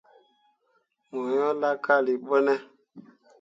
Mo 1.11 1.21
yo 1.37 1.47
laakalii 1.61 2.21
ɓo 2.27 2.37
ne? 2.45 2.53